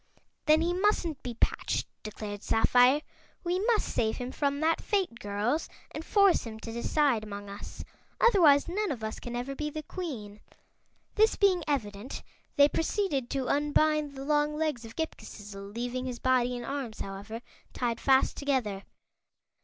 [0.47, 3.01] "Then he mustn't be patched," declared Sapphire.
[3.43, 7.83] "We must save him from that fate, girls, and force him to decide among us.
[8.19, 10.39] Otherwise, none of us can ever be the Queen."
[11.13, 12.23] This being evident,
[12.55, 17.01] they proceeded to unbind the long legs of Ghip Ghisizzle, leaving his body and arms,
[17.01, 18.81] however, tied fast together.